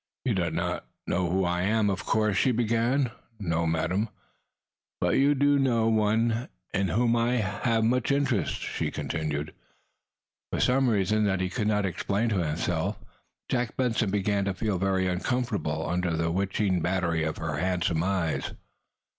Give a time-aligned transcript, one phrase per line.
[0.25, 3.11] "You do not know who I am, of course?" she began.
[3.39, 4.09] "No, madam."
[4.99, 9.53] "But you do know one in whom I am much interested," she continued.
[10.51, 12.97] For some reason that he could not explain to himself,
[13.47, 18.53] Jack Benson began to feel very uncomfortable under the witching battery of her handsome eyes.